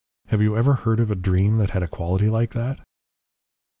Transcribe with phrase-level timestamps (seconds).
[0.29, 2.79] Have you ever heard of a dream that had a quality like that?"